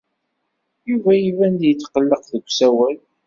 Yuba 0.89 1.11
iban-d 1.29 1.61
yetqelleq 1.65 2.23
deg 2.31 2.43
usawal. 2.47 2.97